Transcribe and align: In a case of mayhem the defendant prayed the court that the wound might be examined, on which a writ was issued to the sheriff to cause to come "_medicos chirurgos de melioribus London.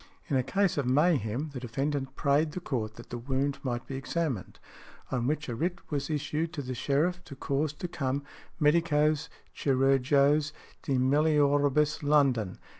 In 0.29 0.35
a 0.35 0.41
case 0.41 0.79
of 0.79 0.87
mayhem 0.87 1.51
the 1.53 1.59
defendant 1.59 2.15
prayed 2.15 2.53
the 2.53 2.59
court 2.59 2.95
that 2.95 3.11
the 3.11 3.19
wound 3.19 3.59
might 3.61 3.85
be 3.85 3.95
examined, 3.95 4.57
on 5.11 5.27
which 5.27 5.47
a 5.47 5.53
writ 5.53 5.77
was 5.91 6.09
issued 6.09 6.53
to 6.53 6.63
the 6.63 6.73
sheriff 6.73 7.23
to 7.25 7.35
cause 7.35 7.71
to 7.73 7.87
come 7.87 8.23
"_medicos 8.59 9.29
chirurgos 9.55 10.53
de 10.81 10.93
melioribus 10.93 12.01
London. 12.01 12.57